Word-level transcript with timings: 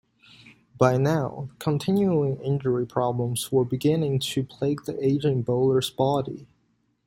By 0.79 0.97
now, 0.97 1.49
continuing 1.59 2.37
injury 2.37 2.87
problems 2.87 3.51
were 3.51 3.63
beginning 3.63 4.17
to 4.33 4.43
plague 4.43 4.81
the 4.85 4.97
ageing 5.05 5.43
bowler's 5.43 5.91
body. 5.91 6.47